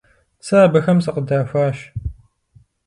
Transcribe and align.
Сэ 0.45 0.55
абыхэм 0.65 0.99
сыкъыдахуащ. 1.01 1.77